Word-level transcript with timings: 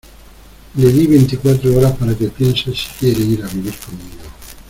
le 0.79 0.91
di 0.91 1.05
veinticuatro 1.05 1.75
horas 1.77 1.95
para 1.95 2.15
que 2.17 2.29
piense 2.29 2.73
si 2.73 2.87
quiere 2.97 3.21
ir 3.21 3.43
a 3.43 3.47
vivir 3.49 3.77
conmigo. 3.83 4.23